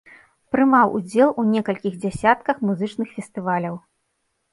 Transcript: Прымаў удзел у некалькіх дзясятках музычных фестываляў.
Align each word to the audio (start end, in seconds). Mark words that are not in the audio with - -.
Прымаў 0.53 0.93
удзел 0.99 1.29
у 1.43 1.45
некалькіх 1.49 1.93
дзясятках 2.05 2.63
музычных 2.71 3.13
фестываляў. 3.19 3.75